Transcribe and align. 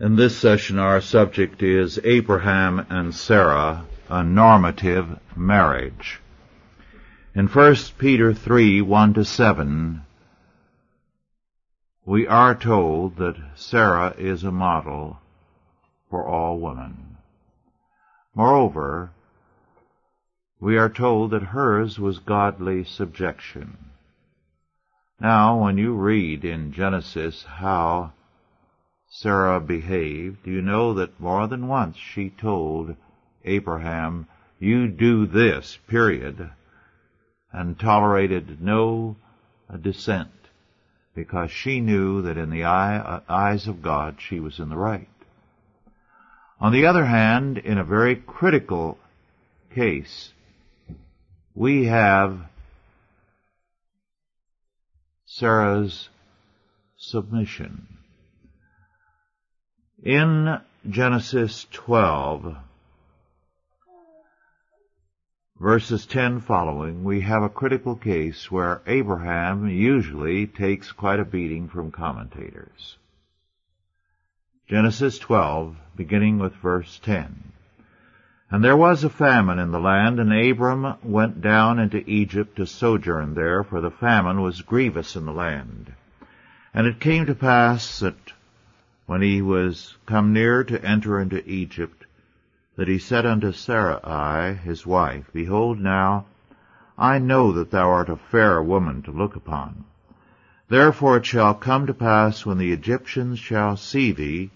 In 0.00 0.16
this 0.16 0.38
session, 0.38 0.78
our 0.78 1.02
subject 1.02 1.62
is 1.62 2.00
Abraham 2.04 2.86
and 2.88 3.14
Sarah, 3.14 3.84
a 4.08 4.24
normative 4.24 5.20
marriage. 5.36 6.22
In 7.34 7.46
1 7.46 7.74
Peter 7.98 8.32
3, 8.32 8.80
1 8.80 9.12
to 9.12 9.26
7, 9.26 10.00
we 12.06 12.26
are 12.26 12.54
told 12.54 13.16
that 13.16 13.36
Sarah 13.54 14.14
is 14.16 14.42
a 14.42 14.50
model 14.50 15.18
for 16.08 16.26
all 16.26 16.58
women. 16.58 17.18
Moreover, 18.34 19.10
we 20.58 20.78
are 20.78 20.88
told 20.88 21.32
that 21.32 21.42
hers 21.42 21.98
was 21.98 22.20
godly 22.20 22.84
subjection. 22.84 23.76
Now, 25.20 25.62
when 25.62 25.76
you 25.76 25.92
read 25.92 26.42
in 26.42 26.72
Genesis 26.72 27.42
how 27.42 28.14
Sarah 29.12 29.60
behaved, 29.60 30.46
you 30.46 30.62
know 30.62 30.94
that 30.94 31.18
more 31.18 31.48
than 31.48 31.66
once 31.66 31.96
she 31.96 32.30
told 32.30 32.94
Abraham, 33.44 34.28
you 34.60 34.86
do 34.86 35.26
this, 35.26 35.78
period, 35.88 36.50
and 37.52 37.78
tolerated 37.78 38.62
no 38.62 39.16
dissent, 39.80 40.30
because 41.14 41.50
she 41.50 41.80
knew 41.80 42.22
that 42.22 42.38
in 42.38 42.50
the 42.50 42.64
eye, 42.64 43.20
eyes 43.28 43.66
of 43.66 43.82
God 43.82 44.20
she 44.20 44.38
was 44.38 44.60
in 44.60 44.68
the 44.68 44.76
right. 44.76 45.08
On 46.60 46.72
the 46.72 46.86
other 46.86 47.04
hand, 47.04 47.58
in 47.58 47.78
a 47.78 47.84
very 47.84 48.14
critical 48.14 48.96
case, 49.74 50.32
we 51.54 51.86
have 51.86 52.38
Sarah's 55.26 56.08
submission. 56.96 57.96
In 60.02 60.58
Genesis 60.88 61.66
12, 61.72 62.56
verses 65.60 66.06
10 66.06 66.40
following, 66.40 67.04
we 67.04 67.20
have 67.20 67.42
a 67.42 67.50
critical 67.50 67.96
case 67.96 68.50
where 68.50 68.80
Abraham 68.86 69.68
usually 69.68 70.46
takes 70.46 70.90
quite 70.90 71.20
a 71.20 71.24
beating 71.26 71.68
from 71.68 71.90
commentators. 71.90 72.96
Genesis 74.66 75.18
12, 75.18 75.76
beginning 75.96 76.38
with 76.38 76.54
verse 76.54 76.98
10. 77.00 77.52
And 78.50 78.64
there 78.64 78.78
was 78.78 79.04
a 79.04 79.10
famine 79.10 79.58
in 79.58 79.70
the 79.70 79.80
land, 79.80 80.18
and 80.18 80.32
Abram 80.32 80.94
went 81.02 81.42
down 81.42 81.78
into 81.78 82.08
Egypt 82.08 82.56
to 82.56 82.64
sojourn 82.64 83.34
there, 83.34 83.62
for 83.62 83.82
the 83.82 83.90
famine 83.90 84.40
was 84.40 84.62
grievous 84.62 85.14
in 85.14 85.26
the 85.26 85.32
land. 85.32 85.92
And 86.72 86.86
it 86.86 87.00
came 87.00 87.26
to 87.26 87.34
pass 87.34 88.00
that 88.00 88.16
when 89.10 89.22
he 89.22 89.42
was 89.42 89.96
come 90.06 90.32
near 90.32 90.62
to 90.62 90.84
enter 90.84 91.18
into 91.18 91.44
Egypt, 91.50 92.06
that 92.76 92.86
he 92.86 92.96
said 92.96 93.26
unto 93.26 93.50
Sarai 93.50 94.54
his 94.54 94.86
wife, 94.86 95.28
Behold 95.32 95.80
now, 95.80 96.24
I 96.96 97.18
know 97.18 97.50
that 97.50 97.72
thou 97.72 97.90
art 97.90 98.08
a 98.08 98.14
fair 98.14 98.62
woman 98.62 99.02
to 99.02 99.10
look 99.10 99.34
upon. 99.34 99.84
Therefore 100.68 101.16
it 101.16 101.26
shall 101.26 101.54
come 101.54 101.88
to 101.88 101.92
pass 101.92 102.46
when 102.46 102.58
the 102.58 102.70
Egyptians 102.70 103.40
shall 103.40 103.76
see 103.76 104.12
thee, 104.12 104.52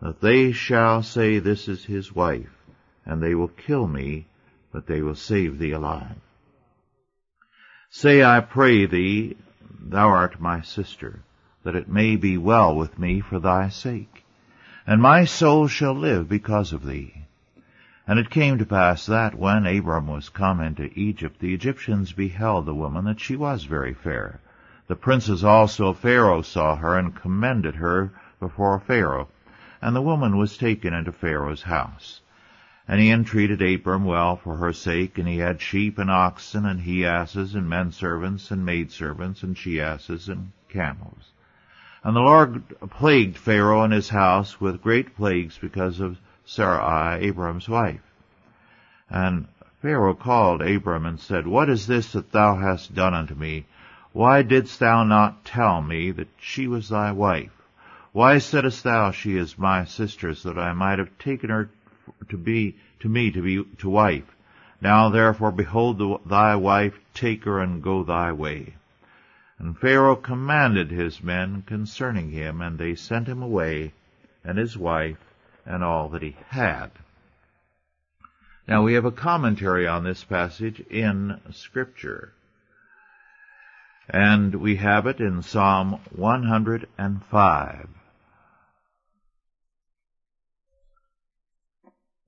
that 0.00 0.22
they 0.22 0.50
shall 0.52 1.02
say, 1.02 1.38
This 1.38 1.68
is 1.68 1.84
his 1.84 2.10
wife, 2.10 2.56
and 3.04 3.22
they 3.22 3.34
will 3.34 3.48
kill 3.48 3.86
me, 3.86 4.26
but 4.72 4.86
they 4.86 5.02
will 5.02 5.14
save 5.14 5.58
thee 5.58 5.72
alive. 5.72 6.16
Say, 7.90 8.24
I 8.24 8.40
pray 8.40 8.86
thee, 8.86 9.36
thou 9.78 10.08
art 10.08 10.40
my 10.40 10.62
sister 10.62 11.20
that 11.64 11.74
it 11.74 11.88
may 11.88 12.14
be 12.14 12.38
well 12.38 12.76
with 12.76 12.98
me 12.98 13.20
for 13.20 13.40
thy 13.40 13.68
sake. 13.68 14.24
And 14.86 15.00
my 15.00 15.24
soul 15.24 15.66
shall 15.66 15.94
live 15.94 16.28
because 16.28 16.74
of 16.74 16.84
thee. 16.84 17.24
And 18.06 18.18
it 18.18 18.28
came 18.28 18.58
to 18.58 18.66
pass 18.66 19.06
that 19.06 19.34
when 19.34 19.66
Abram 19.66 20.06
was 20.06 20.28
come 20.28 20.60
into 20.60 20.90
Egypt, 20.94 21.40
the 21.40 21.54
Egyptians 21.54 22.12
beheld 22.12 22.66
the 22.66 22.74
woman 22.74 23.06
that 23.06 23.18
she 23.18 23.34
was 23.34 23.64
very 23.64 23.94
fair. 23.94 24.40
The 24.88 24.94
princes 24.94 25.42
also 25.42 25.88
of 25.88 25.98
Pharaoh 25.98 26.42
saw 26.42 26.76
her 26.76 26.98
and 26.98 27.14
commended 27.14 27.76
her 27.76 28.12
before 28.38 28.78
Pharaoh. 28.78 29.28
And 29.80 29.96
the 29.96 30.02
woman 30.02 30.36
was 30.36 30.58
taken 30.58 30.92
into 30.92 31.12
Pharaoh's 31.12 31.62
house. 31.62 32.20
And 32.86 33.00
he 33.00 33.10
entreated 33.10 33.62
Abram 33.62 34.04
well 34.04 34.36
for 34.36 34.56
her 34.56 34.74
sake, 34.74 35.16
and 35.16 35.26
he 35.26 35.38
had 35.38 35.62
sheep 35.62 35.96
and 35.96 36.10
oxen 36.10 36.66
and 36.66 36.82
he 36.82 37.06
asses 37.06 37.54
and 37.54 37.66
men 37.66 37.90
servants 37.90 38.50
and 38.50 38.66
maid 38.66 38.92
servants 38.92 39.42
and 39.42 39.56
she 39.56 39.80
asses 39.80 40.28
and 40.28 40.52
camels. 40.68 41.32
And 42.04 42.14
the 42.14 42.20
Lord 42.20 42.62
plagued 42.90 43.38
Pharaoh 43.38 43.82
and 43.82 43.92
his 43.92 44.10
house 44.10 44.60
with 44.60 44.82
great 44.82 45.16
plagues 45.16 45.56
because 45.56 46.00
of 46.00 46.18
Sarai, 46.44 47.24
Abram's 47.24 47.66
wife. 47.66 48.02
And 49.08 49.48
Pharaoh 49.80 50.14
called 50.14 50.60
Abram 50.60 51.06
and 51.06 51.18
said, 51.18 51.46
What 51.46 51.70
is 51.70 51.86
this 51.86 52.12
that 52.12 52.30
thou 52.30 52.56
hast 52.56 52.94
done 52.94 53.14
unto 53.14 53.34
me? 53.34 53.64
Why 54.12 54.42
didst 54.42 54.80
thou 54.80 55.02
not 55.04 55.46
tell 55.46 55.80
me 55.80 56.10
that 56.10 56.28
she 56.38 56.68
was 56.68 56.90
thy 56.90 57.10
wife? 57.10 57.50
Why 58.12 58.36
saidst 58.36 58.84
thou, 58.84 59.10
She 59.10 59.38
is 59.38 59.58
my 59.58 59.84
sister, 59.84 60.34
so 60.34 60.52
that 60.52 60.60
I 60.60 60.74
might 60.74 60.98
have 60.98 61.18
taken 61.18 61.48
her 61.48 61.70
to 62.28 62.36
be 62.36 62.76
to 63.00 63.08
me 63.08 63.30
to 63.30 63.40
be 63.40 63.64
to 63.78 63.88
wife? 63.88 64.36
Now 64.78 65.08
therefore, 65.08 65.52
behold 65.52 65.98
the, 65.98 66.18
thy 66.26 66.54
wife, 66.54 67.00
take 67.14 67.44
her 67.44 67.60
and 67.60 67.82
go 67.82 68.04
thy 68.04 68.30
way. 68.30 68.74
And 69.58 69.78
Pharaoh 69.78 70.16
commanded 70.16 70.90
his 70.90 71.22
men 71.22 71.62
concerning 71.62 72.30
him, 72.30 72.60
and 72.60 72.78
they 72.78 72.94
sent 72.94 73.28
him 73.28 73.42
away, 73.42 73.92
and 74.42 74.58
his 74.58 74.76
wife, 74.76 75.24
and 75.64 75.84
all 75.84 76.08
that 76.10 76.22
he 76.22 76.36
had. 76.48 76.90
Now 78.66 78.82
we 78.82 78.94
have 78.94 79.04
a 79.04 79.12
commentary 79.12 79.86
on 79.86 80.04
this 80.04 80.24
passage 80.24 80.80
in 80.80 81.40
Scripture. 81.52 82.32
And 84.08 84.54
we 84.56 84.76
have 84.76 85.06
it 85.06 85.20
in 85.20 85.42
Psalm 85.42 86.00
105, 86.10 87.88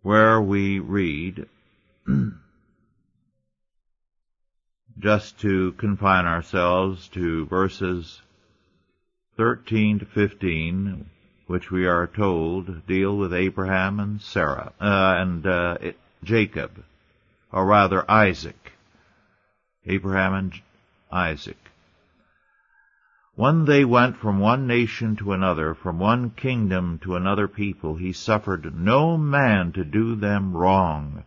where 0.03 0.41
we 0.41 0.79
read, 0.79 1.49
just 4.99 5.39
to 5.41 5.73
confine 5.73 6.25
ourselves 6.25 7.09
to 7.09 7.47
verses 7.47 8.21
13 9.37 9.99
to 9.99 10.07
15, 10.07 11.11
which 11.47 11.71
we 11.71 11.87
are 11.87 12.07
told 12.07 12.87
deal 12.87 13.17
with 13.17 13.33
Abraham 13.35 14.01
and 14.01 14.21
Sarah, 14.21 14.73
uh, 14.81 15.15
and 15.19 15.47
uh, 15.47 15.77
Jacob, 16.25 16.83
or 17.53 17.67
rather 17.67 18.11
Isaac. 18.11 18.73
Abraham 19.87 20.35
and 20.35 20.53
Isaac. 21.13 21.59
When 23.37 23.67
they 23.67 23.85
went 23.85 24.17
from 24.17 24.41
one 24.41 24.67
nation 24.67 25.15
to 25.17 25.33
another, 25.33 25.75
from 25.75 25.99
one 25.99 26.31
kingdom 26.31 26.99
to 27.03 27.17
another 27.17 27.47
people, 27.47 27.97
he 27.97 28.13
suffered 28.13 28.75
no 28.75 29.19
man 29.19 29.73
to 29.73 29.85
do 29.85 30.17
them 30.17 30.57
wrong. 30.57 31.23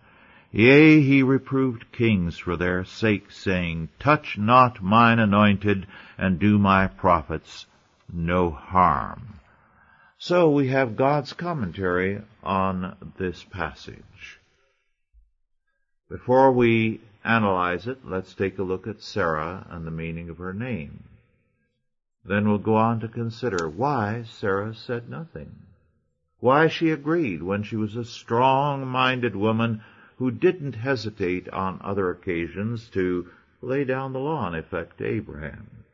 Yea, 0.52 1.00
he 1.02 1.22
reproved 1.22 1.92
kings 1.92 2.40
for 2.40 2.56
their 2.56 2.84
sake, 2.84 3.30
saying, 3.30 3.88
Touch 4.00 4.36
not 4.36 4.82
mine 4.82 5.20
anointed, 5.20 5.86
and 6.18 6.40
do 6.40 6.58
my 6.58 6.88
prophets 6.88 7.68
no 8.12 8.50
harm. 8.50 9.40
So 10.18 10.50
we 10.50 10.70
have 10.70 10.96
God's 10.96 11.34
commentary 11.34 12.22
on 12.44 13.14
this 13.18 13.44
passage. 13.44 14.40
Before 16.10 16.52
we 16.52 17.00
analyze 17.24 17.86
it, 17.88 18.00
let's 18.04 18.34
take 18.34 18.58
a 18.58 18.64
look 18.64 18.88
at 18.88 19.02
Sarah 19.02 19.68
and 19.70 19.86
the 19.86 19.92
meaning 19.92 20.30
of 20.30 20.40
her 20.40 20.54
name. 20.54 21.04
Then 22.26 22.50
we'll 22.50 22.58
go 22.58 22.76
on 22.76 23.00
to 23.02 23.08
consider 23.08 23.70
why 23.70 24.24
Sarah 24.24 24.74
said 24.74 25.10
nothing. 25.10 25.52
Why 26.40 26.68
she 26.68 26.90
agreed 26.90 27.44
when 27.44 27.62
she 27.62 27.76
was 27.76 27.96
a 27.96 28.04
strong-minded 28.04 29.36
woman 29.36 29.84
who 30.20 30.30
didn't 30.30 30.76
hesitate 30.76 31.48
on 31.50 31.80
other 31.82 32.12
occasions 32.12 32.90
to 32.90 33.26
lay 33.62 33.86
down 33.86 34.12
the 34.12 34.20
law 34.20 34.46
in 34.50 34.54
effect 34.54 34.98
to 34.98 35.06
Abraham. 35.06 35.86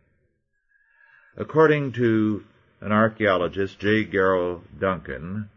According 1.37 1.91
to 1.93 2.43
an 2.81 2.91
archaeologist, 2.91 3.79
J. 3.79 4.03
Garrow 4.03 4.63
Duncan, 4.79 5.49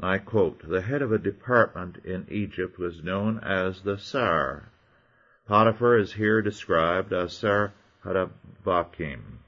I 0.00 0.18
quote, 0.18 0.68
the 0.68 0.82
head 0.82 1.02
of 1.02 1.10
a 1.10 1.18
department 1.18 1.98
in 2.04 2.26
Egypt 2.30 2.78
was 2.78 3.02
known 3.02 3.40
as 3.40 3.82
the 3.82 3.98
Sar. 3.98 4.68
Potiphar 5.48 5.98
is 5.98 6.12
here 6.12 6.40
described 6.40 7.12
as 7.12 7.36
Sar 7.36 7.72
Hadavakim, 8.04 9.38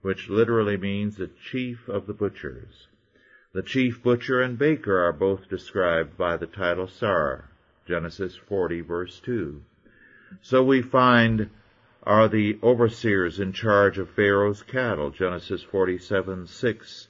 which 0.00 0.30
literally 0.30 0.78
means 0.78 1.16
the 1.16 1.28
chief 1.28 1.86
of 1.86 2.06
the 2.06 2.14
butchers. 2.14 2.87
The 3.58 3.64
chief 3.64 4.00
butcher 4.04 4.40
and 4.40 4.56
baker 4.56 5.00
are 5.00 5.12
both 5.12 5.48
described 5.48 6.16
by 6.16 6.36
the 6.36 6.46
title 6.46 6.86
Sar, 6.86 7.50
Genesis 7.88 8.36
40 8.36 8.82
verse 8.82 9.18
2. 9.18 9.60
So 10.40 10.62
we 10.62 10.80
find 10.80 11.50
are 12.04 12.28
the 12.28 12.60
overseers 12.62 13.40
in 13.40 13.52
charge 13.52 13.98
of 13.98 14.10
Pharaoh's 14.10 14.62
cattle, 14.62 15.10
Genesis 15.10 15.64
47 15.64 16.46
6. 16.46 17.08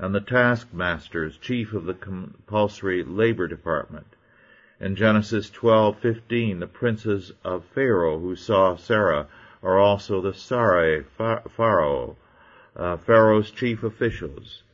and 0.00 0.12
the 0.12 0.20
taskmasters, 0.20 1.38
chief 1.38 1.72
of 1.72 1.84
the 1.84 1.94
compulsory 1.94 3.04
labor 3.04 3.46
department. 3.46 4.16
In 4.80 4.96
Genesis 4.96 5.50
12:15, 5.50 6.58
the 6.58 6.66
princes 6.66 7.32
of 7.44 7.64
Pharaoh 7.64 8.18
who 8.18 8.34
saw 8.34 8.74
Sarah 8.74 9.28
are 9.62 9.78
also 9.78 10.20
the 10.20 10.34
Sarai 10.34 11.04
Pharaoh, 11.16 12.16
uh, 12.74 12.96
Pharaoh's 12.96 13.52
chief 13.52 13.84
officials. 13.84 14.64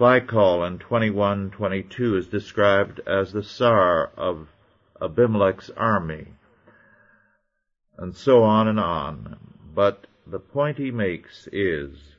Phicol 0.00 0.66
in 0.66 0.78
21:22 0.78 2.16
is 2.16 2.26
described 2.26 3.00
as 3.06 3.34
the 3.34 3.42
Sar 3.42 4.06
of 4.16 4.48
Abimelech's 4.98 5.68
army, 5.76 6.28
and 7.98 8.16
so 8.16 8.42
on 8.42 8.66
and 8.66 8.80
on. 8.80 9.58
But 9.74 10.06
the 10.26 10.38
point 10.40 10.78
he 10.78 10.90
makes 10.90 11.50
is 11.52 12.16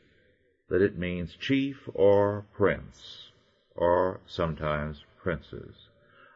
that 0.69 0.83
it 0.83 0.99
means 0.99 1.33
chief 1.33 1.89
or 1.95 2.45
prince, 2.53 3.31
or 3.75 4.19
sometimes 4.27 5.03
princes 5.17 5.89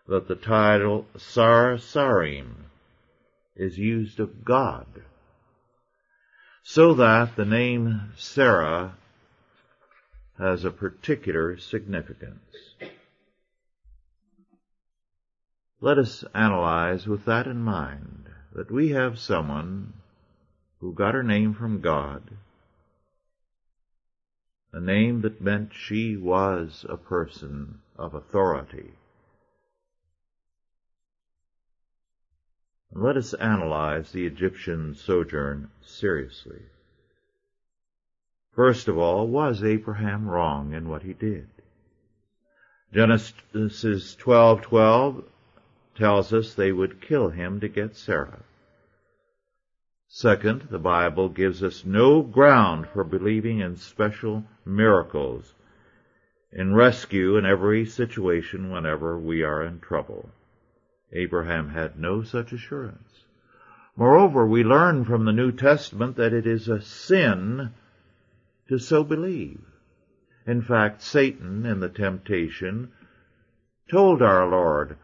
that 0.08 0.28
the 0.28 0.36
title 0.36 1.06
Sar 1.16 1.76
Sarim 1.76 2.72
is 3.56 3.78
used 3.78 4.20
of 4.20 4.44
God, 4.44 4.88
so 6.64 6.96
that 6.96 7.36
the 7.36 7.46
name 7.46 8.14
Sarah 8.16 8.98
has 10.38 10.66
a 10.66 10.72
particular 10.72 11.58
significance. 11.58 12.76
Let 15.82 15.98
us 15.98 16.24
analyze 16.34 17.08
with 17.08 17.26
that 17.26 17.48
in 17.48 17.62
mind 17.62 18.30
that 18.54 18.72
we 18.72 18.90
have 18.90 19.20
someone 19.20 19.94
who 20.80 20.94
got 20.94 21.14
her 21.14 21.24
name 21.24 21.54
from 21.54 21.82
God, 21.82 22.38
a 24.74 24.80
name 24.80 25.22
that 25.22 25.42
meant 25.42 25.74
she 25.74 26.18
was 26.18 26.86
a 26.90 26.98
person 26.98 27.80
of 27.98 28.14
authority. 28.14 28.92
Let 32.92 33.18
us 33.18 33.34
analyze 33.34 34.12
the 34.12 34.26
Egyptian 34.26 34.96
sojourn 34.96 35.70
seriously. 35.82 36.64
First 38.56 38.88
of 38.88 38.98
all, 38.98 39.28
was 39.28 39.64
Abraham 39.64 40.30
wrong 40.30 40.74
in 40.74 40.88
what 40.88 41.04
he 41.04 41.12
did? 41.14 41.50
Genesis 42.94 44.16
12:12 44.16 45.26
tells 45.96 46.32
us 46.32 46.54
they 46.54 46.72
would 46.72 47.02
kill 47.02 47.30
him 47.30 47.60
to 47.60 47.68
get 47.68 47.98
Sarah. 47.98 48.44
Second, 50.08 50.68
the 50.70 50.80
Bible 50.80 51.28
gives 51.28 51.62
us 51.62 51.84
no 51.84 52.22
ground 52.22 52.88
for 52.88 53.04
believing 53.04 53.60
in 53.60 53.76
special 53.76 54.46
miracles 54.64 55.54
in 56.54 56.74
rescue 56.74 57.36
in 57.36 57.46
every 57.46 57.86
situation 57.86 58.70
whenever 58.70 59.20
we 59.20 59.44
are 59.44 59.62
in 59.64 59.82
trouble. 59.82 60.30
Abraham 61.12 61.70
had 61.70 62.00
no 62.00 62.24
such 62.24 62.54
assurance. 62.54 63.26
Moreover, 63.98 64.46
we 64.48 64.64
learn 64.64 65.04
from 65.04 65.26
the 65.26 65.34
New 65.34 65.52
Testament 65.52 66.16
that 66.16 66.32
it 66.32 66.48
is 66.48 66.70
a 66.70 66.82
sin 66.82 67.74
to 68.70 68.80
so 68.80 69.04
believe. 69.04 69.62
In 70.48 70.62
fact, 70.62 71.02
Satan 71.02 71.66
in 71.66 71.80
the 71.80 71.90
temptation 71.90 72.92
told 73.90 74.22
our 74.22 74.48
Lord, 74.48 74.98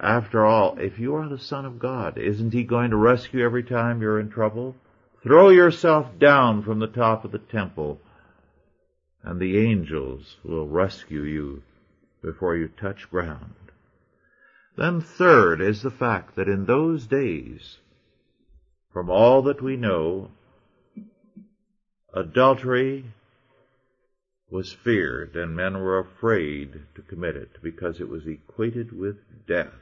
after 0.00 0.44
all, 0.44 0.76
if 0.78 0.98
you 0.98 1.14
are 1.14 1.28
the 1.28 1.38
Son 1.38 1.64
of 1.64 1.78
God, 1.78 2.18
isn't 2.18 2.52
He 2.52 2.64
going 2.64 2.90
to 2.90 2.96
rescue 2.96 3.44
every 3.44 3.62
time 3.62 4.02
you're 4.02 4.18
in 4.18 4.28
trouble? 4.28 4.74
Throw 5.22 5.50
yourself 5.50 6.18
down 6.18 6.62
from 6.62 6.80
the 6.80 6.88
top 6.88 7.24
of 7.24 7.32
the 7.32 7.38
temple, 7.38 8.00
and 9.22 9.40
the 9.40 9.58
angels 9.58 10.36
will 10.44 10.68
rescue 10.68 11.22
you 11.22 11.62
before 12.20 12.56
you 12.56 12.68
touch 12.68 13.08
ground. 13.10 13.54
Then 14.76 15.00
third 15.00 15.60
is 15.60 15.82
the 15.82 15.90
fact 15.90 16.34
that 16.34 16.48
in 16.48 16.66
those 16.66 17.06
days, 17.06 17.78
from 18.92 19.08
all 19.08 19.42
that 19.42 19.62
we 19.62 19.76
know, 19.76 20.30
adultery 22.14 23.04
was 24.48 24.72
feared 24.72 25.34
and 25.34 25.56
men 25.56 25.74
were 25.74 25.98
afraid 25.98 26.80
to 26.94 27.02
commit 27.02 27.34
it 27.34 27.50
because 27.60 28.00
it 28.00 28.08
was 28.08 28.26
equated 28.26 28.96
with 28.96 29.16
death. 29.48 29.74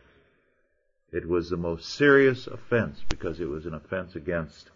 It 1.13 1.29
was 1.29 1.51
the 1.51 1.59
most 1.59 1.91
serious 1.91 2.47
offense 2.47 3.05
because 3.09 3.39
it 3.39 3.49
was 3.49 3.67
an 3.67 3.75
offense 3.75 4.17
against 4.17 4.71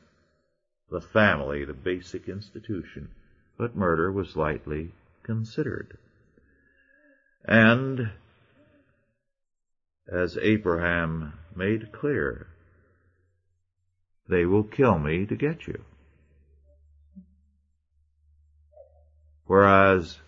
the 0.90 1.00
family, 1.00 1.64
the 1.64 1.72
basic 1.72 2.28
institution. 2.28 3.08
But 3.56 3.74
murder 3.74 4.12
was 4.12 4.36
lightly 4.36 4.92
considered. 5.22 5.96
And 7.42 8.10
as 10.12 10.36
Abraham 10.36 11.32
made 11.54 11.90
clear, 11.90 12.48
they 14.28 14.44
will 14.44 14.64
kill 14.64 14.98
me 14.98 15.24
to 15.24 15.36
get 15.36 15.66
you. 15.66 15.82
Whereas 19.46 20.18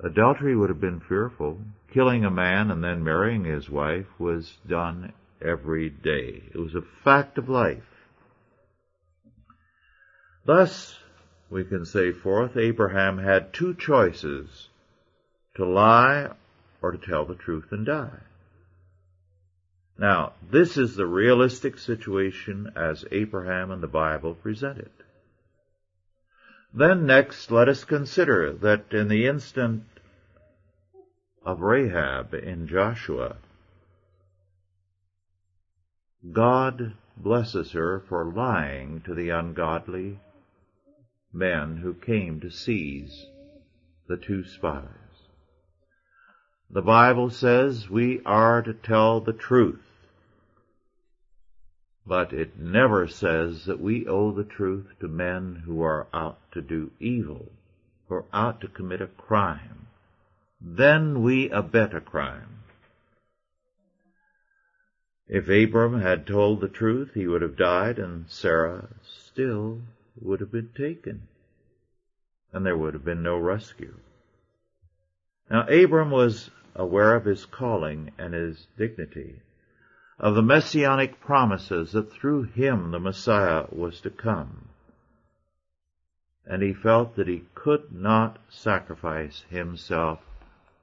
adultery 0.00 0.56
would 0.56 0.68
have 0.68 0.80
been 0.80 1.00
fearful. 1.00 1.60
Killing 1.92 2.24
a 2.24 2.30
man 2.30 2.70
and 2.70 2.82
then 2.82 3.04
marrying 3.04 3.44
his 3.44 3.68
wife 3.68 4.06
was 4.18 4.58
done 4.66 5.12
every 5.40 5.90
day. 5.90 6.42
It 6.52 6.58
was 6.58 6.74
a 6.74 6.82
fact 6.82 7.38
of 7.38 7.48
life. 7.48 8.06
Thus, 10.44 10.98
we 11.50 11.64
can 11.64 11.84
say 11.84 12.12
forth, 12.12 12.56
Abraham 12.56 13.18
had 13.18 13.52
two 13.52 13.74
choices, 13.74 14.68
to 15.56 15.64
lie 15.64 16.30
or 16.80 16.92
to 16.92 16.98
tell 16.98 17.24
the 17.24 17.34
truth 17.34 17.72
and 17.72 17.84
die. 17.84 18.20
Now, 19.98 20.32
this 20.50 20.78
is 20.78 20.96
the 20.96 21.06
realistic 21.06 21.78
situation 21.78 22.72
as 22.74 23.04
Abraham 23.12 23.70
and 23.70 23.82
the 23.82 23.88
Bible 23.88 24.34
present 24.34 24.78
it. 24.78 24.92
Then 26.72 27.04
next, 27.04 27.50
let 27.50 27.68
us 27.68 27.84
consider 27.84 28.52
that 28.52 28.92
in 28.92 29.08
the 29.08 29.26
instant 29.26 29.84
of 31.44 31.60
Rahab 31.60 32.32
in 32.32 32.68
Joshua, 32.68 33.36
God 36.32 36.94
blesses 37.16 37.72
her 37.72 38.00
for 38.08 38.24
lying 38.24 39.00
to 39.02 39.14
the 39.14 39.30
ungodly 39.30 40.20
men 41.32 41.78
who 41.78 41.94
came 41.94 42.40
to 42.40 42.50
seize 42.50 43.26
the 44.06 44.16
two 44.16 44.44
spies. 44.44 44.86
The 46.70 46.82
Bible 46.82 47.30
says 47.30 47.90
we 47.90 48.20
are 48.24 48.62
to 48.62 48.74
tell 48.74 49.20
the 49.20 49.32
truth 49.32 49.89
but 52.06 52.32
it 52.32 52.58
never 52.58 53.06
says 53.06 53.66
that 53.66 53.80
we 53.80 54.06
owe 54.06 54.32
the 54.32 54.44
truth 54.44 54.86
to 54.98 55.06
men 55.06 55.62
who 55.64 55.82
are 55.82 56.06
out 56.12 56.38
to 56.52 56.60
do 56.62 56.90
evil, 56.98 57.52
who 58.08 58.14
are 58.14 58.24
out 58.32 58.60
to 58.60 58.68
commit 58.68 59.00
a 59.00 59.06
crime. 59.06 59.86
Then 60.60 61.22
we 61.22 61.50
abet 61.50 61.94
a 61.94 62.00
crime. 62.00 62.64
If 65.28 65.48
Abram 65.48 66.00
had 66.00 66.26
told 66.26 66.60
the 66.60 66.68
truth, 66.68 67.12
he 67.14 67.26
would 67.26 67.42
have 67.42 67.56
died 67.56 67.98
and 67.98 68.28
Sarah 68.28 68.88
still 69.02 69.80
would 70.20 70.40
have 70.40 70.50
been 70.50 70.70
taken. 70.76 71.28
And 72.52 72.66
there 72.66 72.76
would 72.76 72.94
have 72.94 73.04
been 73.04 73.22
no 73.22 73.38
rescue. 73.38 73.94
Now 75.48 75.68
Abram 75.68 76.10
was 76.10 76.50
aware 76.74 77.14
of 77.14 77.24
his 77.24 77.46
calling 77.46 78.10
and 78.18 78.34
his 78.34 78.66
dignity 78.76 79.40
of 80.20 80.34
the 80.34 80.42
messianic 80.42 81.18
promises 81.18 81.92
that 81.92 82.12
through 82.12 82.42
him 82.42 82.90
the 82.90 83.00
Messiah 83.00 83.64
was 83.72 84.02
to 84.02 84.10
come. 84.10 84.68
And 86.44 86.62
he 86.62 86.74
felt 86.74 87.16
that 87.16 87.26
he 87.26 87.44
could 87.54 87.90
not 87.90 88.38
sacrifice 88.50 89.44
himself 89.48 90.20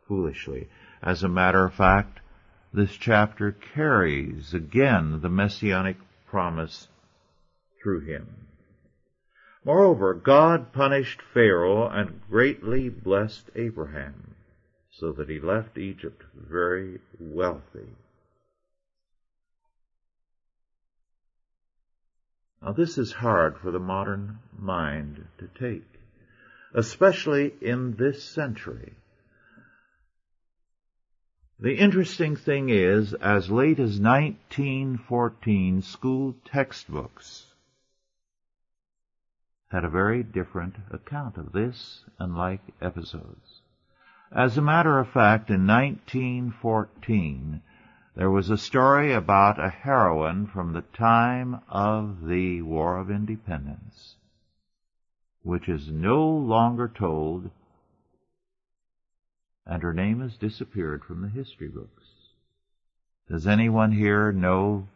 foolishly. 0.08 0.70
As 1.04 1.22
a 1.22 1.30
matter 1.30 1.66
of 1.66 1.76
fact, 1.76 2.20
this 2.74 2.94
chapter 2.94 3.52
carries 3.52 4.56
again 4.56 5.22
the 5.22 5.30
messianic 5.30 5.98
promise 6.26 6.88
through 7.82 8.02
him. 8.02 8.48
Moreover, 9.64 10.16
God 10.16 10.74
punished 10.74 11.22
Pharaoh 11.22 11.88
and 11.88 12.22
greatly 12.28 12.90
blessed 12.90 13.52
Abraham, 13.56 14.34
so 14.90 15.12
that 15.12 15.30
he 15.30 15.40
left 15.40 15.78
Egypt 15.78 16.24
very 16.34 17.00
wealthy. 17.20 17.90
Now 22.62 22.72
this 22.72 22.98
is 22.98 23.12
hard 23.12 23.58
for 23.58 23.72
the 23.72 23.80
modern 23.80 24.40
mind 24.58 25.28
to 25.38 25.48
take, 25.48 25.88
especially 26.74 27.54
in 27.62 27.96
this 27.96 28.24
century. 28.24 28.94
The 31.60 31.76
interesting 31.76 32.36
thing 32.36 32.70
is, 32.70 33.14
as 33.16 33.50
late 33.50 33.80
as 33.80 34.00
1914, 34.00 35.82
school 35.82 36.36
textbooks 36.46 37.46
had 39.70 39.84
a 39.84 39.90
very 39.90 40.24
different 40.24 40.76
account 40.92 41.38
of 41.38 41.52
this 41.52 42.06
and 42.20 42.36
like 42.36 42.62
episodes. 42.82 43.62
As 44.32 44.58
a 44.58 44.62
matter 44.62 45.00
of 45.00 45.10
fact, 45.10 45.50
in 45.50 45.66
1914, 45.66 47.62
there 48.18 48.32
was 48.32 48.50
a 48.50 48.58
story 48.58 49.14
about 49.14 49.64
a 49.64 49.70
heroine 49.70 50.48
from 50.48 50.74
the 50.74 50.82
time 50.82 51.62
of 51.70 52.26
the 52.26 52.64
War 52.64 52.98
of 52.98 53.12
Independence, 53.12 54.16
which 55.44 55.70
is 55.70 55.92
no 55.92 56.28
longer 56.28 56.88
told, 56.88 57.52
and 59.68 59.84
her 59.84 59.94
name 59.94 60.22
has 60.22 60.36
disappeared 60.36 61.04
from 61.04 61.22
the 61.22 61.28
history 61.30 61.68
books. 61.68 62.06
Does 63.30 63.46
anyone 63.46 63.92
here 63.92 64.32
know 64.32 64.88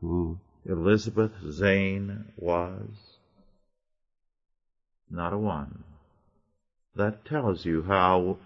who 0.00 0.36
Elizabeth 0.66 1.32
Zane 1.52 2.32
was? 2.36 2.88
Not 5.08 5.32
a 5.32 5.38
one. 5.38 5.84
That 6.96 7.24
tells 7.24 7.64
you 7.64 7.84
how 7.84 8.38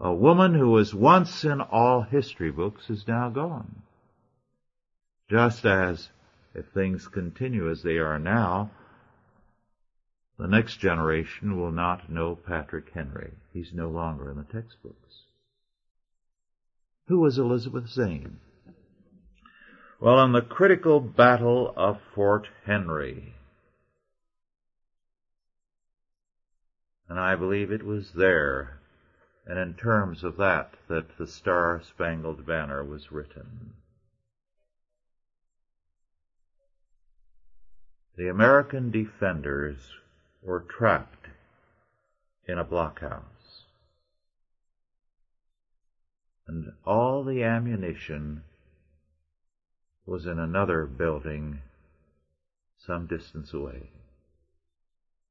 a 0.00 0.12
woman 0.12 0.54
who 0.54 0.70
was 0.70 0.94
once 0.94 1.44
in 1.44 1.60
all 1.60 2.02
history 2.02 2.50
books 2.50 2.90
is 2.90 3.06
now 3.08 3.30
gone. 3.30 3.82
Just 5.30 5.64
as, 5.64 6.10
if 6.54 6.66
things 6.68 7.08
continue 7.08 7.70
as 7.70 7.82
they 7.82 7.98
are 7.98 8.18
now, 8.18 8.70
the 10.38 10.46
next 10.46 10.76
generation 10.76 11.58
will 11.58 11.72
not 11.72 12.10
know 12.10 12.36
Patrick 12.36 12.92
Henry. 12.92 13.32
He's 13.52 13.72
no 13.72 13.88
longer 13.88 14.30
in 14.30 14.36
the 14.36 14.44
textbooks. 14.44 15.22
Who 17.08 17.20
was 17.20 17.38
Elizabeth 17.38 17.88
Zane? 17.88 18.38
Well, 19.98 20.22
in 20.24 20.32
the 20.32 20.42
critical 20.42 21.00
battle 21.00 21.72
of 21.74 21.98
Fort 22.14 22.48
Henry, 22.66 23.34
and 27.08 27.18
I 27.18 27.34
believe 27.36 27.70
it 27.70 27.82
was 27.82 28.10
there, 28.12 28.78
and 29.46 29.58
in 29.58 29.74
terms 29.74 30.24
of 30.24 30.36
that, 30.38 30.74
that 30.88 31.16
the 31.18 31.26
Star 31.26 31.80
Spangled 31.80 32.44
Banner 32.44 32.82
was 32.82 33.12
written. 33.12 33.74
The 38.16 38.28
American 38.28 38.90
defenders 38.90 39.76
were 40.42 40.60
trapped 40.60 41.28
in 42.48 42.58
a 42.58 42.64
blockhouse. 42.64 43.22
And 46.48 46.72
all 46.84 47.22
the 47.22 47.42
ammunition 47.42 48.42
was 50.06 50.26
in 50.26 50.38
another 50.38 50.86
building 50.86 51.60
some 52.78 53.06
distance 53.06 53.52
away. 53.52 53.90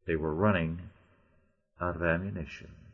They 0.06 0.16
were 0.16 0.34
running 0.34 0.80
out 1.82 1.96
of 1.96 2.04
ammunition. 2.04 2.85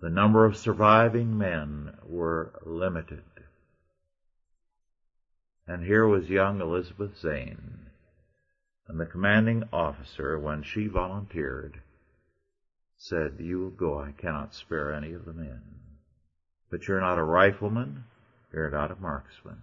The 0.00 0.10
number 0.10 0.44
of 0.44 0.56
surviving 0.56 1.38
men 1.38 1.96
were 2.04 2.52
limited. 2.64 3.24
And 5.66 5.82
here 5.82 6.06
was 6.06 6.28
young 6.28 6.60
Elizabeth 6.60 7.16
Zane, 7.18 7.86
and 8.86 9.00
the 9.00 9.06
commanding 9.06 9.64
officer, 9.72 10.38
when 10.38 10.62
she 10.62 10.86
volunteered, 10.88 11.80
said, 12.98 13.36
You 13.38 13.60
will 13.60 13.70
go, 13.70 13.98
I 13.98 14.12
cannot 14.12 14.54
spare 14.54 14.92
any 14.92 15.12
of 15.12 15.24
the 15.24 15.32
men. 15.32 15.62
But 16.70 16.86
you're 16.86 17.00
not 17.00 17.18
a 17.18 17.24
rifleman, 17.24 18.04
you're 18.52 18.70
not 18.70 18.90
a 18.90 18.96
marksman. 18.96 19.62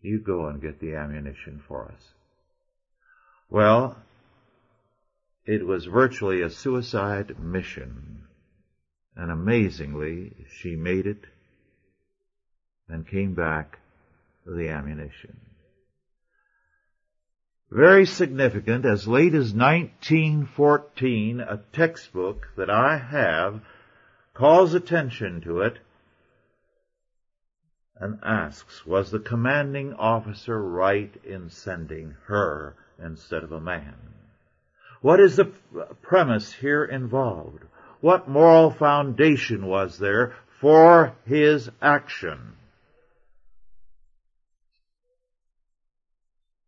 You 0.00 0.18
go 0.20 0.48
and 0.48 0.60
get 0.60 0.80
the 0.80 0.94
ammunition 0.94 1.62
for 1.66 1.86
us. 1.86 2.12
Well, 3.48 3.96
it 5.46 5.66
was 5.66 5.84
virtually 5.84 6.42
a 6.42 6.50
suicide 6.50 7.38
mission 7.38 8.14
and 9.16 9.30
amazingly, 9.30 10.32
she 10.50 10.74
made 10.74 11.06
it 11.06 11.24
and 12.88 13.06
came 13.06 13.34
back 13.34 13.78
with 14.44 14.56
the 14.56 14.68
ammunition. 14.68 15.40
Very 17.70 18.06
significant, 18.06 18.84
as 18.84 19.08
late 19.08 19.34
as 19.34 19.54
1914, 19.54 21.40
a 21.40 21.62
textbook 21.72 22.48
that 22.56 22.70
I 22.70 22.98
have 22.98 23.62
calls 24.32 24.74
attention 24.74 25.40
to 25.42 25.60
it 25.62 25.78
and 27.96 28.18
asks, 28.22 28.84
was 28.84 29.10
the 29.10 29.20
commanding 29.20 29.94
officer 29.94 30.60
right 30.60 31.14
in 31.24 31.48
sending 31.48 32.16
her 32.26 32.74
instead 32.98 33.44
of 33.44 33.52
a 33.52 33.60
man? 33.60 33.94
What 35.04 35.20
is 35.20 35.36
the 35.36 35.52
premise 36.00 36.50
here 36.50 36.82
involved? 36.82 37.62
What 38.00 38.26
moral 38.26 38.70
foundation 38.70 39.66
was 39.66 39.98
there 39.98 40.34
for 40.62 41.14
his 41.26 41.68
action? 41.82 42.56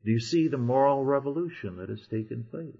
Do 0.04 0.10
you 0.10 0.20
see 0.20 0.48
the 0.48 0.58
moral 0.58 1.02
revolution 1.02 1.78
that 1.78 1.88
has 1.88 2.06
taken 2.08 2.44
place? 2.50 2.74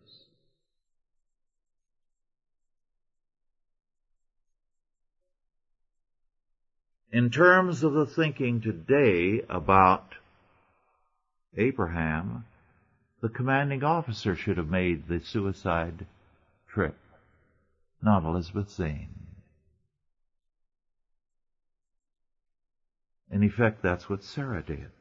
In 7.11 7.31
terms 7.31 7.83
of 7.83 7.95
the 7.95 8.05
thinking 8.05 8.61
today 8.61 9.41
about 9.49 10.17
Abraham, 11.57 12.45
the 13.27 13.33
commanding 13.33 13.83
officer 13.83 14.37
should 14.37 14.57
have 14.57 14.71
made 14.71 15.09
the 15.09 15.19
suicide 15.19 16.07
trip 16.69 16.95
not 18.01 18.23
Elizabeth 18.23 18.71
Zane. 18.71 19.09
In 23.33 23.43
effect, 23.43 23.83
that's 23.83 24.09
what 24.09 24.23
Sarah 24.23 24.63
did. 24.63 24.93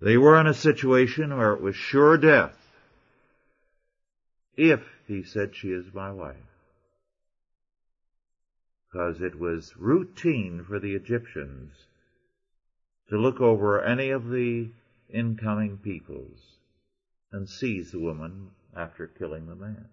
They 0.00 0.16
were 0.16 0.40
in 0.40 0.46
a 0.46 0.54
situation 0.54 1.36
where 1.36 1.52
it 1.52 1.60
was 1.60 1.74
sure 1.74 2.16
death. 2.16 2.56
If, 4.56 4.80
he 5.08 5.24
said, 5.24 5.56
she 5.56 5.72
is 5.72 5.92
my 5.92 6.12
wife. 6.12 6.36
Because 8.86 9.20
it 9.20 9.36
was 9.36 9.74
routine 9.76 10.64
for 10.64 10.78
the 10.78 10.94
Egyptians 10.94 11.72
to 13.08 13.16
look 13.16 13.40
over 13.40 13.82
any 13.82 14.10
of 14.10 14.28
the 14.28 14.68
incoming 15.12 15.78
peoples 15.78 16.57
and 17.32 17.48
seize 17.48 17.92
the 17.92 17.98
woman 17.98 18.50
after 18.76 19.06
killing 19.06 19.46
the 19.46 19.54
man. 19.54 19.88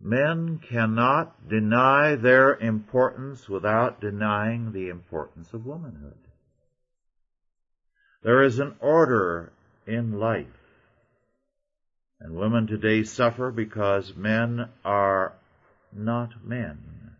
Men 0.00 0.58
cannot 0.58 1.48
deny 1.48 2.16
their 2.16 2.54
importance 2.56 3.48
without 3.48 4.00
denying 4.00 4.72
the 4.72 4.88
importance 4.88 5.52
of 5.52 5.64
womanhood. 5.64 6.18
There 8.22 8.42
is 8.42 8.58
an 8.58 8.74
order 8.80 9.52
in 9.86 10.18
life. 10.18 10.46
And 12.20 12.34
women 12.34 12.66
today 12.66 13.02
suffer 13.02 13.50
because 13.50 14.16
men 14.16 14.68
are 14.84 15.34
not 15.92 16.44
men. 16.44 17.16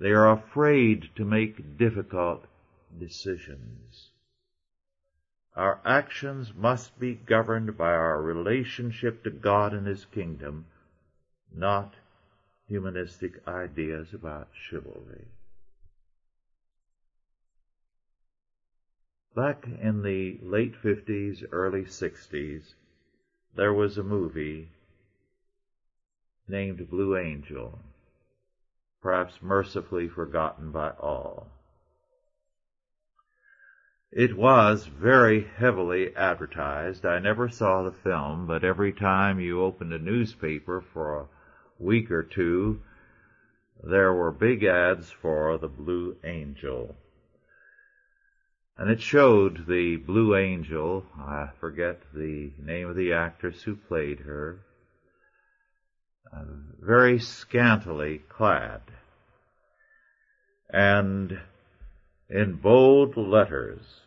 They 0.00 0.10
are 0.10 0.30
afraid 0.30 1.10
to 1.16 1.24
make 1.24 1.78
difficult 1.78 2.44
decisions. 2.98 4.10
Our 5.56 5.80
actions 5.84 6.52
must 6.52 6.98
be 6.98 7.14
governed 7.14 7.76
by 7.76 7.92
our 7.92 8.20
relationship 8.20 9.22
to 9.22 9.30
God 9.30 9.72
and 9.72 9.86
His 9.86 10.04
kingdom, 10.06 10.66
not 11.54 11.94
humanistic 12.66 13.46
ideas 13.46 14.12
about 14.12 14.48
chivalry. 14.52 15.26
Back 19.36 19.66
in 19.66 20.02
the 20.02 20.38
late 20.42 20.74
50s, 20.74 21.44
early 21.52 21.84
60s, 21.84 22.74
there 23.54 23.72
was 23.72 23.98
a 23.98 24.02
movie 24.02 24.70
named 26.48 26.88
Blue 26.90 27.16
Angel, 27.16 27.78
perhaps 29.00 29.42
mercifully 29.42 30.08
forgotten 30.08 30.70
by 30.70 30.90
all. 30.90 31.48
It 34.16 34.36
was 34.36 34.86
very 34.86 35.42
heavily 35.42 36.14
advertised. 36.14 37.04
I 37.04 37.18
never 37.18 37.48
saw 37.48 37.82
the 37.82 37.90
film, 37.90 38.46
but 38.46 38.62
every 38.62 38.92
time 38.92 39.40
you 39.40 39.60
opened 39.60 39.92
a 39.92 39.98
newspaper 39.98 40.80
for 40.80 41.18
a 41.18 41.26
week 41.80 42.12
or 42.12 42.22
two, 42.22 42.80
there 43.82 44.14
were 44.14 44.30
big 44.30 44.62
ads 44.62 45.10
for 45.10 45.58
the 45.58 45.66
Blue 45.66 46.16
Angel. 46.22 46.94
And 48.78 48.88
it 48.88 49.00
showed 49.00 49.66
the 49.66 49.96
Blue 49.96 50.36
Angel, 50.36 51.04
I 51.18 51.48
forget 51.58 52.00
the 52.14 52.52
name 52.56 52.88
of 52.88 52.94
the 52.94 53.12
actress 53.14 53.64
who 53.64 53.74
played 53.74 54.20
her, 54.20 54.60
very 56.80 57.18
scantily 57.18 58.22
clad. 58.28 58.82
And 60.70 61.40
in 62.30 62.54
bold 62.54 63.16
letters, 63.16 64.02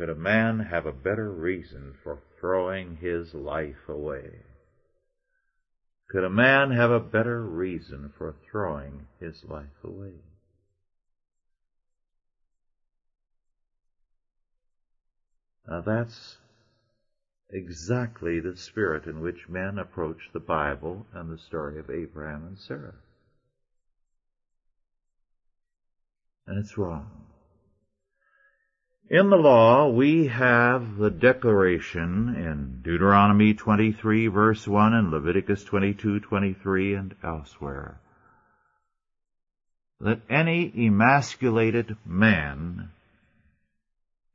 could 0.00 0.08
a 0.08 0.14
man 0.14 0.60
have 0.60 0.86
a 0.86 0.92
better 0.92 1.30
reason 1.30 1.92
for 2.02 2.18
throwing 2.40 2.96
his 3.02 3.34
life 3.34 3.86
away? 3.86 4.30
Could 6.08 6.24
a 6.24 6.30
man 6.30 6.70
have 6.70 6.90
a 6.90 6.98
better 6.98 7.42
reason 7.42 8.10
for 8.16 8.34
throwing 8.50 9.08
his 9.20 9.44
life 9.44 9.84
away? 9.84 10.14
Now 15.68 15.82
that's 15.82 16.38
exactly 17.50 18.40
the 18.40 18.56
spirit 18.56 19.04
in 19.04 19.20
which 19.20 19.50
men 19.50 19.78
approach 19.78 20.30
the 20.32 20.40
Bible 20.40 21.06
and 21.12 21.30
the 21.30 21.36
story 21.36 21.78
of 21.78 21.90
Abraham 21.90 22.46
and 22.46 22.58
Sarah. 22.58 22.94
And 26.46 26.58
it's 26.58 26.78
wrong. 26.78 27.29
In 29.10 29.28
the 29.28 29.36
law, 29.36 29.88
we 29.88 30.28
have 30.28 30.96
the 30.96 31.10
declaration 31.10 32.32
in 32.36 32.80
Deuteronomy 32.80 33.54
23 33.54 34.28
verse 34.28 34.68
1 34.68 34.94
and 34.94 35.10
Leviticus 35.10 35.64
22, 35.64 36.20
23 36.20 36.94
and 36.94 37.16
elsewhere 37.20 37.98
that 39.98 40.20
any 40.30 40.72
emasculated 40.76 41.96
man 42.06 42.92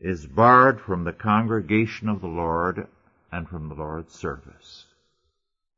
is 0.01 0.27
barred 0.27 0.81
from 0.81 1.05
the 1.05 1.13
congregation 1.13 2.09
of 2.09 2.19
the 2.19 2.27
Lord 2.27 2.85
and 3.31 3.47
from 3.47 3.69
the 3.69 3.75
Lord's 3.75 4.13
service. 4.13 4.83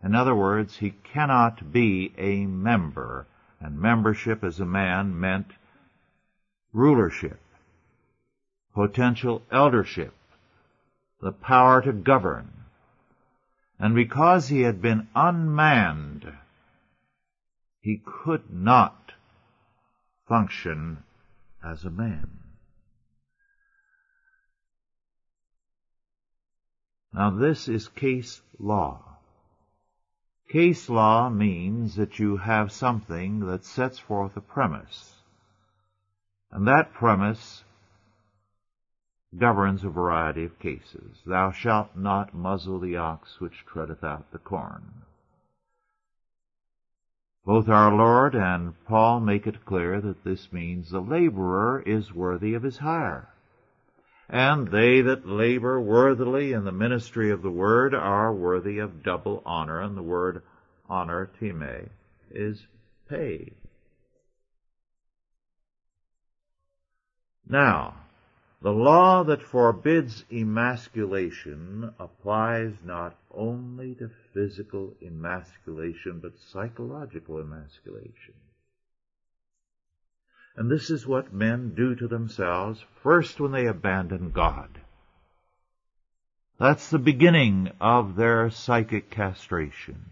In 0.03 0.15
other 0.15 0.33
words, 0.33 0.75
he 0.75 0.89
cannot 0.89 1.71
be 1.71 2.15
a 2.17 2.47
member, 2.47 3.27
and 3.59 3.79
membership 3.79 4.43
as 4.43 4.59
a 4.59 4.65
man 4.65 5.19
meant 5.19 5.51
rulership 6.73 7.39
potential 8.77 9.41
eldership, 9.51 10.13
the 11.19 11.31
power 11.31 11.81
to 11.81 11.91
govern. 11.91 12.47
And 13.79 13.95
because 13.95 14.49
he 14.49 14.61
had 14.61 14.83
been 14.83 15.07
unmanned, 15.15 16.31
he 17.81 17.99
could 18.05 18.53
not 18.53 19.13
function 20.27 21.03
as 21.65 21.85
a 21.85 21.89
man. 21.89 22.29
Now 27.11 27.31
this 27.31 27.67
is 27.67 27.87
case 27.87 28.41
law. 28.59 29.17
Case 30.51 30.87
law 30.87 31.31
means 31.31 31.95
that 31.95 32.19
you 32.19 32.37
have 32.37 32.71
something 32.71 33.39
that 33.47 33.65
sets 33.65 33.97
forth 33.97 34.37
a 34.37 34.41
premise. 34.41 35.15
And 36.51 36.67
that 36.67 36.93
premise 36.93 37.63
governs 39.35 39.83
a 39.83 39.89
variety 39.89 40.45
of 40.45 40.59
cases. 40.59 41.17
Thou 41.25 41.51
shalt 41.51 41.95
not 41.95 42.33
muzzle 42.33 42.79
the 42.79 42.97
ox 42.97 43.39
which 43.39 43.65
treadeth 43.65 44.03
out 44.03 44.31
the 44.31 44.37
corn. 44.37 45.01
Both 47.45 47.69
our 47.69 47.93
Lord 47.93 48.35
and 48.35 48.73
Paul 48.85 49.21
make 49.21 49.47
it 49.47 49.65
clear 49.65 50.01
that 50.01 50.23
this 50.23 50.51
means 50.51 50.89
the 50.89 50.99
laborer 50.99 51.81
is 51.81 52.13
worthy 52.13 52.53
of 52.53 52.63
his 52.63 52.77
hire. 52.77 53.29
And 54.29 54.67
they 54.67 55.01
that 55.01 55.25
labor 55.25 55.79
worthily 55.79 56.51
in 56.51 56.65
the 56.65 56.73
ministry 56.73 57.31
of 57.31 57.41
the 57.41 57.49
word 57.49 57.95
are 57.95 58.33
worthy 58.33 58.79
of 58.79 59.01
double 59.01 59.41
honor, 59.45 59.79
and 59.79 59.95
the 59.95 60.03
word 60.03 60.43
honor, 60.89 61.29
time, 61.39 61.89
is 62.31 62.67
pay. 63.07 63.53
Now, 67.47 67.95
the 68.61 68.71
law 68.71 69.23
that 69.23 69.43
forbids 69.43 70.25
emasculation 70.31 71.93
applies 71.99 72.73
not 72.83 73.15
only 73.31 73.93
to 73.95 74.09
physical 74.33 74.95
emasculation, 75.01 76.19
but 76.19 76.39
psychological 76.39 77.39
emasculation. 77.39 78.33
And 80.55 80.71
this 80.71 80.89
is 80.89 81.05
what 81.05 81.31
men 81.31 81.75
do 81.75 81.93
to 81.95 82.07
themselves 82.07 82.83
first 83.03 83.39
when 83.39 83.51
they 83.51 83.67
abandon 83.67 84.31
God. 84.31 84.81
That's 86.59 86.89
the 86.89 86.97
beginning 86.97 87.71
of 87.79 88.15
their 88.15 88.49
psychic 88.49 89.11
castration. 89.11 90.03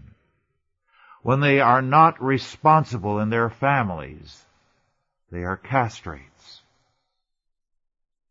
When 1.24 1.39
they 1.39 1.60
are 1.60 1.82
not 1.82 2.22
responsible 2.22 3.20
in 3.20 3.32
their 3.32 3.50
families, 3.50 4.46
they 5.32 5.43
are 5.43 5.58
castrates. 5.58 6.62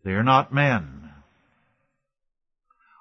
They 0.05 0.13
are 0.13 0.23
not 0.23 0.53
men. 0.53 1.11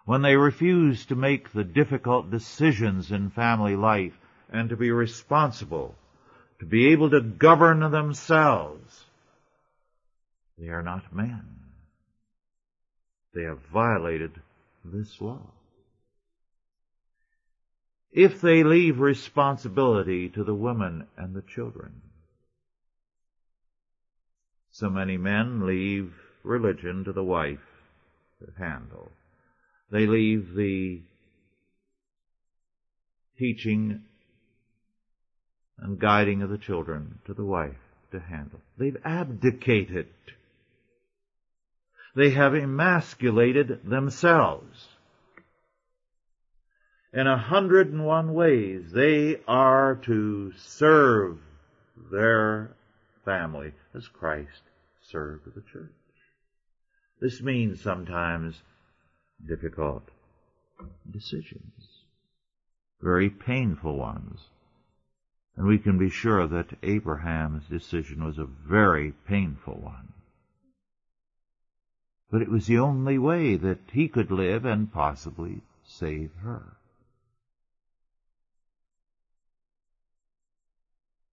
When 0.05 0.21
they 0.21 0.35
refuse 0.35 1.05
to 1.07 1.15
make 1.15 1.51
the 1.51 1.63
difficult 1.63 2.31
decisions 2.31 3.11
in 3.11 3.29
family 3.29 3.75
life 3.75 4.17
and 4.49 4.69
to 4.69 4.77
be 4.77 4.91
responsible, 4.91 5.95
to 6.59 6.65
be 6.65 6.87
able 6.87 7.09
to 7.09 7.21
govern 7.21 7.79
themselves, 7.91 9.05
they 10.57 10.67
are 10.67 10.81
not 10.81 11.13
men. 11.13 11.45
They 13.33 13.43
have 13.43 13.59
violated 13.73 14.31
this 14.85 15.19
law. 15.19 15.41
If 18.11 18.41
they 18.41 18.63
leave 18.63 18.99
responsibility 18.99 20.29
to 20.29 20.43
the 20.43 20.53
women 20.53 21.07
and 21.17 21.33
the 21.33 21.41
children, 21.41 22.01
so 24.71 24.89
many 24.89 25.17
men 25.17 25.65
leave 25.65 26.13
religion 26.43 27.05
to 27.05 27.13
the 27.13 27.23
wife 27.23 27.59
to 28.39 28.51
handle. 28.57 29.11
They 29.91 30.05
leave 30.05 30.53
the 30.53 31.01
teaching 33.37 34.01
and 35.79 35.99
guiding 35.99 36.41
of 36.41 36.49
the 36.49 36.57
children 36.57 37.19
to 37.25 37.33
the 37.33 37.45
wife 37.45 37.75
to 38.11 38.19
handle. 38.19 38.59
They've 38.77 38.97
abdicated. 39.03 40.07
They 42.15 42.31
have 42.31 42.53
emasculated 42.53 43.81
themselves. 43.83 44.87
In 47.11 47.27
a 47.27 47.37
hundred 47.37 47.91
and 47.91 48.05
one 48.05 48.33
ways, 48.33 48.91
they 48.91 49.39
are 49.47 49.95
to 50.05 50.51
serve 50.57 51.37
their 52.11 52.75
family 53.25 53.73
as 53.93 54.07
Christ 54.07 54.61
served 55.03 55.45
the 55.53 55.61
church. 55.71 55.91
This 57.23 57.41
means 57.41 57.79
sometimes 57.79 58.61
difficult 59.47 60.03
decisions, 61.09 62.01
very 62.99 63.29
painful 63.29 63.95
ones. 63.95 64.49
And 65.55 65.65
we 65.65 65.77
can 65.77 65.97
be 65.97 66.09
sure 66.09 66.45
that 66.47 66.77
Abraham's 66.83 67.65
decision 67.67 68.25
was 68.25 68.39
a 68.39 68.43
very 68.43 69.13
painful 69.25 69.75
one. 69.75 70.11
But 72.29 72.41
it 72.41 72.49
was 72.49 72.67
the 72.67 72.79
only 72.79 73.17
way 73.17 73.55
that 73.55 73.79
he 73.93 74.09
could 74.09 74.29
live 74.29 74.65
and 74.65 74.91
possibly 74.91 75.61
save 75.85 76.31
her. 76.41 76.75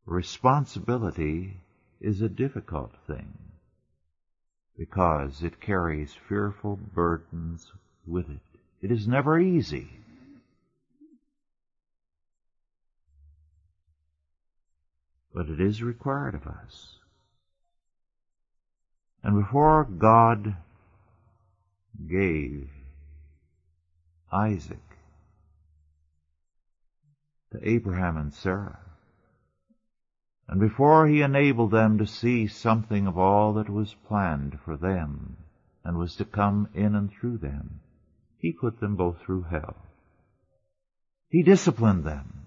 Responsibility 0.06 1.56
is 2.00 2.22
a 2.22 2.28
difficult 2.28 2.94
thing 3.08 3.49
because 4.80 5.42
it 5.42 5.60
carries 5.60 6.16
fearful 6.26 6.78
burdens 6.94 7.70
with 8.06 8.30
it. 8.30 8.40
It 8.80 8.90
is 8.90 9.06
never 9.06 9.38
easy. 9.38 9.90
But 15.34 15.50
it 15.50 15.60
is 15.60 15.82
required 15.82 16.34
of 16.34 16.46
us. 16.46 16.94
And 19.22 19.38
before 19.38 19.84
God 19.84 20.56
gave 22.08 22.70
Isaac 24.32 24.78
to 27.52 27.68
Abraham 27.68 28.16
and 28.16 28.32
Sarah, 28.32 28.78
and 30.50 30.58
before 30.58 31.06
he 31.06 31.22
enabled 31.22 31.70
them 31.70 31.98
to 31.98 32.06
see 32.06 32.48
something 32.48 33.06
of 33.06 33.16
all 33.16 33.52
that 33.52 33.70
was 33.70 33.94
planned 34.08 34.58
for 34.64 34.76
them 34.76 35.36
and 35.84 35.96
was 35.96 36.16
to 36.16 36.24
come 36.24 36.68
in 36.74 36.96
and 36.96 37.12
through 37.12 37.38
them, 37.38 37.78
he 38.36 38.50
put 38.50 38.80
them 38.80 38.96
both 38.96 39.16
through 39.20 39.42
hell. 39.42 39.76
He 41.28 41.44
disciplined 41.44 42.02
them. 42.02 42.46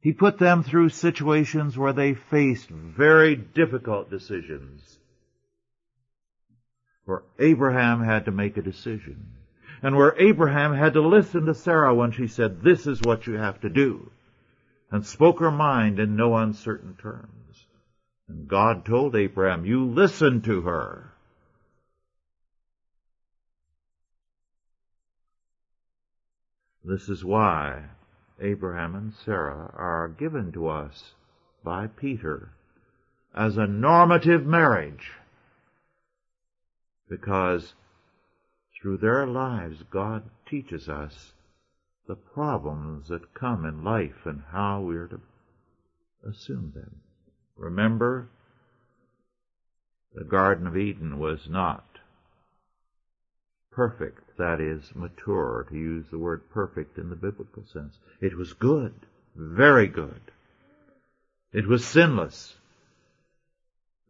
He 0.00 0.14
put 0.14 0.38
them 0.38 0.62
through 0.62 0.88
situations 0.88 1.76
where 1.76 1.92
they 1.92 2.14
faced 2.14 2.70
very 2.70 3.36
difficult 3.36 4.08
decisions. 4.08 4.98
Where 7.04 7.22
Abraham 7.38 8.02
had 8.02 8.24
to 8.24 8.30
make 8.30 8.56
a 8.56 8.62
decision. 8.62 9.26
And 9.82 9.94
where 9.94 10.18
Abraham 10.18 10.74
had 10.74 10.94
to 10.94 11.06
listen 11.06 11.44
to 11.44 11.54
Sarah 11.54 11.94
when 11.94 12.12
she 12.12 12.28
said, 12.28 12.62
this 12.62 12.86
is 12.86 13.02
what 13.02 13.26
you 13.26 13.34
have 13.34 13.60
to 13.60 13.68
do 13.68 14.10
and 14.90 15.04
spoke 15.04 15.40
her 15.40 15.50
mind 15.50 15.98
in 15.98 16.16
no 16.16 16.36
uncertain 16.36 16.96
terms. 17.00 17.66
And 18.28 18.48
God 18.48 18.84
told 18.84 19.16
Abraham, 19.16 19.64
you 19.64 19.84
listen 19.84 20.42
to 20.42 20.62
her. 20.62 21.12
This 26.84 27.08
is 27.08 27.24
why 27.24 27.84
Abraham 28.40 28.94
and 28.94 29.12
Sarah 29.12 29.70
are 29.76 30.08
given 30.08 30.52
to 30.52 30.68
us 30.68 31.12
by 31.62 31.86
Peter 31.86 32.50
as 33.34 33.56
a 33.56 33.66
normative 33.66 34.46
marriage. 34.46 35.12
Because 37.08 37.74
through 38.80 38.98
their 38.98 39.26
lives, 39.26 39.82
God 39.90 40.22
teaches 40.46 40.88
us 40.88 41.32
the 42.08 42.16
problems 42.16 43.08
that 43.08 43.34
come 43.34 43.64
in 43.66 43.84
life 43.84 44.24
and 44.24 44.42
how 44.50 44.80
we're 44.80 45.06
to 45.06 45.20
assume 46.26 46.72
them. 46.74 46.96
Remember, 47.56 48.28
the 50.14 50.24
Garden 50.24 50.66
of 50.66 50.76
Eden 50.76 51.18
was 51.18 51.48
not 51.48 51.84
perfect, 53.70 54.36
that 54.38 54.60
is, 54.60 54.90
mature, 54.94 55.66
to 55.68 55.76
use 55.76 56.06
the 56.10 56.18
word 56.18 56.50
perfect 56.50 56.98
in 56.98 57.10
the 57.10 57.14
biblical 57.14 57.64
sense. 57.72 57.98
It 58.20 58.36
was 58.36 58.52
good, 58.54 58.94
very 59.36 59.86
good. 59.86 60.20
It 61.52 61.66
was 61.66 61.84
sinless, 61.84 62.56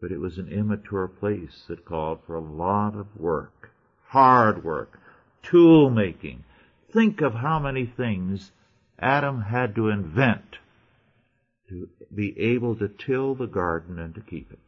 but 0.01 0.13
it 0.13 0.21
was 0.21 0.39
an 0.39 0.49
immature 0.49 1.09
place 1.09 1.65
that 1.69 1.85
called 1.85 2.21
for 2.27 2.37
a 2.37 2.41
lot 2.41 2.95
of 2.95 3.21
work, 3.21 3.71
hard 4.07 4.65
work, 4.65 5.01
tool 5.43 5.91
making. 5.91 6.45
Think 6.93 7.21
of 7.21 7.35
how 7.35 7.59
many 7.59 7.85
things 7.85 8.51
Adam 8.99 9.43
had 9.43 9.75
to 9.75 9.89
invent 9.89 10.59
to 11.69 11.89
be 12.15 12.39
able 12.39 12.77
to 12.77 12.89
till 12.89 13.35
the 13.35 13.47
garden 13.47 13.99
and 13.99 14.15
to 14.15 14.21
keep 14.23 14.51
it. 14.51 14.59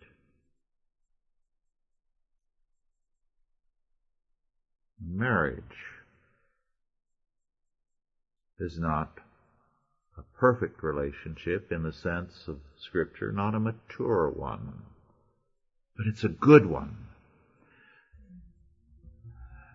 Marriage 5.03 5.63
is 8.59 8.79
not 8.79 9.19
a 10.19 10.23
perfect 10.39 10.83
relationship 10.83 11.73
in 11.73 11.83
the 11.83 11.93
sense 11.93 12.47
of 12.47 12.61
Scripture, 12.79 13.33
not 13.33 13.55
a 13.55 13.61
mature 13.61 14.29
one, 14.29 14.83
but 15.97 16.07
it's 16.07 16.25
a 16.25 16.29
good 16.29 16.67
one. 16.67 17.07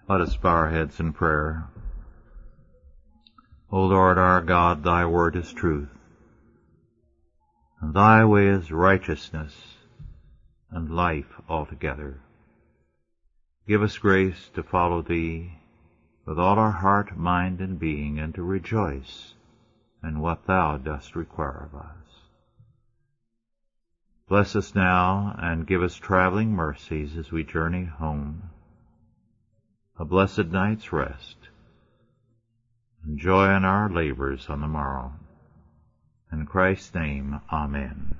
Let 0.07 0.21
us 0.21 0.37
bow 0.37 0.49
our 0.49 0.69
heads 0.69 0.99
in 0.99 1.13
prayer. 1.13 1.67
O 3.75 3.87
Lord 3.87 4.17
our 4.17 4.39
God, 4.39 4.85
thy 4.85 5.05
word 5.05 5.35
is 5.35 5.51
truth 5.51 5.89
and 7.81 7.93
thy 7.93 8.23
way 8.23 8.47
is 8.47 8.71
righteousness 8.71 9.53
and 10.71 10.95
life 10.95 11.41
altogether. 11.49 12.21
Give 13.67 13.83
us 13.83 13.97
grace 13.97 14.49
to 14.53 14.63
follow 14.63 15.01
thee 15.01 15.59
with 16.25 16.39
all 16.39 16.57
our 16.57 16.71
heart, 16.71 17.17
mind, 17.17 17.59
and 17.59 17.77
being, 17.77 18.17
and 18.17 18.33
to 18.35 18.43
rejoice 18.43 19.33
in 20.01 20.21
what 20.21 20.47
thou 20.47 20.77
dost 20.77 21.13
require 21.13 21.69
of 21.69 21.77
us. 21.77 22.29
Bless 24.29 24.55
us 24.55 24.73
now 24.73 25.35
and 25.37 25.67
give 25.67 25.83
us 25.83 25.95
traveling 25.95 26.51
mercies 26.51 27.17
as 27.17 27.29
we 27.29 27.43
journey 27.43 27.83
home. 27.83 28.51
A 29.99 30.05
blessed 30.05 30.45
night's 30.45 30.93
rest 30.93 31.44
joy 33.13 33.55
in 33.55 33.63
our 33.63 33.89
labors 33.89 34.47
on 34.49 34.61
the 34.61 34.67
morrow. 34.67 35.13
In 36.31 36.45
Christ's 36.45 36.95
name, 36.95 37.39
Amen. 37.51 38.15